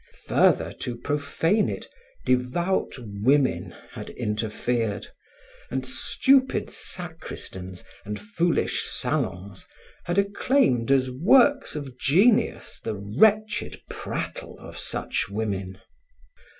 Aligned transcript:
Further 0.25 0.73
to 0.79 0.95
profane 0.97 1.69
it, 1.69 1.87
devout 2.25 2.93
women 3.23 3.75
had 3.91 4.09
interfered, 4.09 5.07
and 5.69 5.85
stupid 5.85 6.71
sacristans 6.71 7.83
and 8.03 8.19
foolish 8.19 8.81
salons 8.87 9.67
had 10.05 10.17
acclaimed 10.17 10.89
as 10.89 11.11
works 11.11 11.75
of 11.75 11.99
genius 11.99 12.79
the 12.83 12.95
wretched 12.95 13.79
prattle 13.91 14.57
of 14.59 14.75
such 14.75 15.29
women. 15.29 15.79